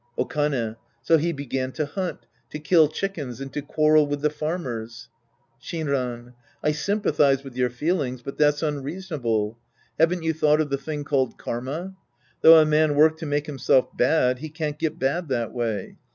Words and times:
Okane. 0.17 0.77
So 1.03 1.19
he 1.19 1.31
began 1.31 1.71
to 1.73 1.85
hunt, 1.85 2.25
to 2.49 2.57
kill 2.57 2.87
chickens 2.87 3.39
and 3.39 3.53
to 3.53 3.61
quarrel 3.61 4.07
with 4.07 4.21
the 4.21 4.31
farmers. 4.31 5.09
Shinran. 5.61 6.33
I 6.63 6.71
sympathize 6.71 7.43
with 7.43 7.55
your 7.55 7.69
feelings. 7.69 8.23
But 8.23 8.39
that's 8.39 8.63
unreasonable. 8.63 9.59
Haven't 9.99 10.23
you 10.23 10.33
thought 10.33 10.59
of 10.59 10.71
the 10.71 10.77
thing 10.79 11.03
called 11.03 11.37
karma. 11.37 11.95
Though 12.41 12.57
a 12.59 12.65
man 12.65 12.95
work 12.95 13.17
to 13.19 13.27
make 13.27 13.45
himself 13.45 13.95
bad, 13.95 14.39
he 14.39 14.49
can't 14.49 14.79
get 14.79 14.97
bad 14.97 15.27
that 15.27 15.53
way. 15.53 15.97